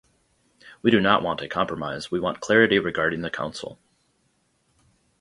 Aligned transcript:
We 0.81 0.89
do 0.89 0.99
not 0.99 1.21
want 1.21 1.41
a 1.43 1.47
compromise, 1.47 2.09
we 2.09 2.19
want 2.19 2.39
clarity 2.39 2.79
regarding 2.79 3.21
the 3.21 3.29
Council. 3.29 3.77